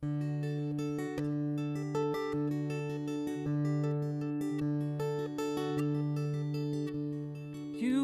[0.00, 0.10] You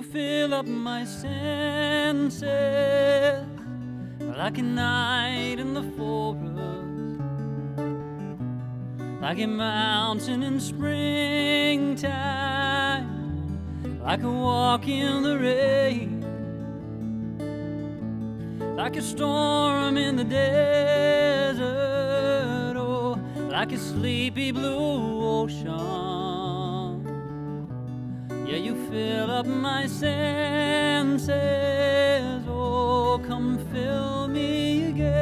[0.03, 2.43] fill up my senses
[4.19, 7.21] like a night in the forest,
[9.23, 12.01] like a mountain in springtime,
[14.03, 16.25] like a walk in the rain,
[18.77, 21.65] like a storm in the desert,
[22.77, 23.17] or
[23.49, 27.05] like a sleepy blue ocean.
[28.47, 31.33] Yeah, you fill up my senses.
[32.49, 35.15] Oh, come fill me again.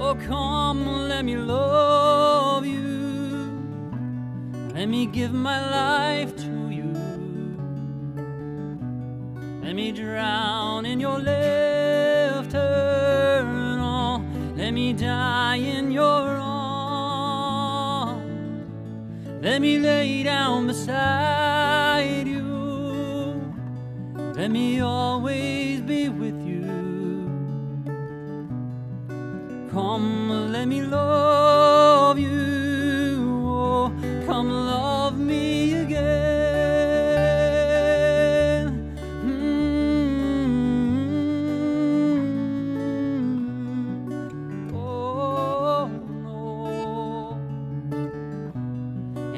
[0.00, 2.86] Oh, come, let me love you.
[4.74, 6.67] Let me give my life to
[9.68, 12.56] Let me drown in your laughter.
[13.78, 14.24] Oh,
[14.56, 18.16] let me die in your arms.
[19.42, 23.42] Let me lay down beside you.
[24.36, 26.64] Let me always be with you.
[29.70, 33.44] Come, let me love you.
[33.46, 33.92] Oh,
[34.24, 35.57] come love me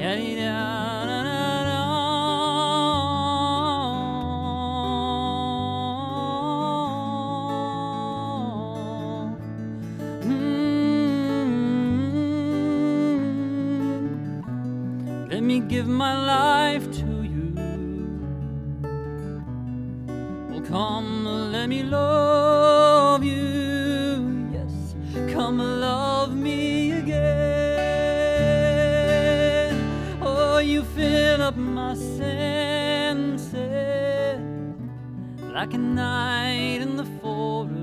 [0.01, 0.41] Mm-hmm.
[15.29, 17.53] Let me give my life to you.
[20.67, 24.49] Come, let me love you.
[24.51, 24.95] Yes,
[25.31, 27.40] come love me again.
[30.83, 33.51] Fill up my senses
[35.53, 37.77] like a night in the forest,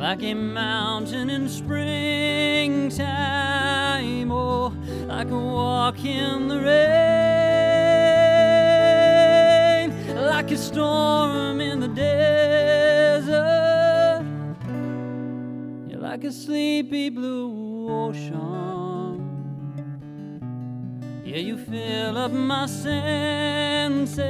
[0.00, 3.02] like a mountain in springtime,
[4.30, 4.72] oh,
[5.06, 7.04] like a walk in the rain,
[10.26, 13.34] like a storm in the desert.
[15.88, 18.83] You're like a sleepy blue ocean.
[21.34, 24.23] Yeah, you fill up my senses.